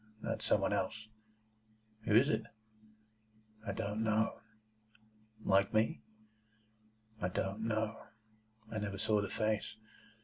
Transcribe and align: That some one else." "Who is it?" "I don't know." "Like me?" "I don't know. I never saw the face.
That 0.23 0.41
some 0.41 0.61
one 0.61 0.73
else." 0.73 1.09
"Who 2.05 2.15
is 2.15 2.27
it?" 2.27 2.41
"I 3.67 3.71
don't 3.71 4.01
know." 4.03 4.39
"Like 5.45 5.75
me?" 5.75 6.01
"I 7.21 7.27
don't 7.29 7.61
know. 7.67 8.01
I 8.71 8.79
never 8.79 8.97
saw 8.97 9.21
the 9.21 9.29
face. 9.29 9.75